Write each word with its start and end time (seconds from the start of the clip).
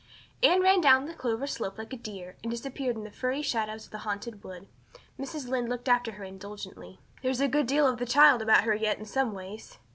Anne 0.41 0.61
ran 0.63 0.81
down 0.81 1.05
the 1.05 1.13
clover 1.13 1.45
slope 1.45 1.77
like 1.77 1.93
a 1.93 1.95
deer, 1.95 2.35
and 2.41 2.49
disappeared 2.49 2.95
in 2.95 3.03
the 3.03 3.11
firry 3.11 3.43
shadows 3.45 3.85
of 3.85 3.91
the 3.91 3.99
Haunted 3.99 4.43
Wood. 4.43 4.67
Mrs. 5.19 5.47
Lynde 5.47 5.69
looked 5.69 5.87
after 5.87 6.13
her 6.13 6.23
indulgently. 6.23 6.97
"There's 7.21 7.39
a 7.39 7.47
good 7.47 7.67
deal 7.67 7.85
of 7.87 7.99
the 7.99 8.07
child 8.07 8.41
about 8.41 8.63
her 8.63 8.73
yet 8.73 8.97
in 8.97 9.05
some 9.05 9.31
ways." 9.35 9.77